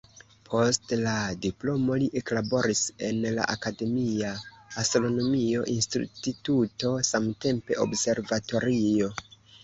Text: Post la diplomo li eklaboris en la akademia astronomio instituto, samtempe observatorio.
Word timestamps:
Post 0.51 0.91
la 0.99 1.11
diplomo 1.41 1.97
li 2.03 2.05
eklaboris 2.21 2.79
en 3.09 3.19
la 3.39 3.43
akademia 3.55 4.31
astronomio 4.83 5.65
instituto, 5.73 6.91
samtempe 7.11 7.77
observatorio. 7.85 9.11